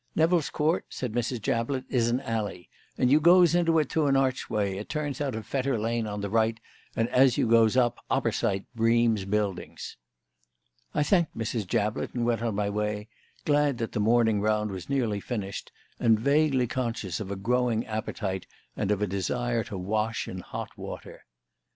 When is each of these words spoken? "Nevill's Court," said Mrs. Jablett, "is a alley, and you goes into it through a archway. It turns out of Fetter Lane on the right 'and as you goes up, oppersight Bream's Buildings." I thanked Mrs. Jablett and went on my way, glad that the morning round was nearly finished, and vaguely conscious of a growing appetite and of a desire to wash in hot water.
"Nevill's 0.15 0.49
Court," 0.49 0.83
said 0.89 1.11
Mrs. 1.13 1.39
Jablett, 1.43 1.85
"is 1.87 2.09
a 2.11 2.27
alley, 2.27 2.69
and 2.97 3.11
you 3.11 3.19
goes 3.19 3.53
into 3.53 3.77
it 3.77 3.91
through 3.91 4.07
a 4.07 4.15
archway. 4.17 4.77
It 4.77 4.89
turns 4.89 5.21
out 5.21 5.35
of 5.35 5.45
Fetter 5.45 5.77
Lane 5.77 6.07
on 6.07 6.21
the 6.21 6.29
right 6.31 6.59
'and 6.95 7.07
as 7.09 7.37
you 7.37 7.45
goes 7.47 7.77
up, 7.77 8.03
oppersight 8.09 8.65
Bream's 8.73 9.25
Buildings." 9.25 9.97
I 10.95 11.03
thanked 11.03 11.37
Mrs. 11.37 11.67
Jablett 11.67 12.15
and 12.15 12.25
went 12.25 12.41
on 12.41 12.55
my 12.55 12.67
way, 12.67 13.09
glad 13.45 13.77
that 13.77 13.91
the 13.91 13.99
morning 13.99 14.41
round 14.41 14.71
was 14.71 14.89
nearly 14.89 15.19
finished, 15.19 15.71
and 15.99 16.19
vaguely 16.19 16.65
conscious 16.65 17.19
of 17.19 17.29
a 17.29 17.35
growing 17.35 17.85
appetite 17.85 18.47
and 18.75 18.89
of 18.89 19.03
a 19.03 19.05
desire 19.07 19.63
to 19.65 19.77
wash 19.77 20.27
in 20.27 20.39
hot 20.39 20.75
water. 20.79 21.25